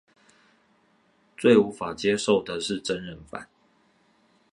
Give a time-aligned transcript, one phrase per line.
[1.37, 3.47] 最無法接受的是真人版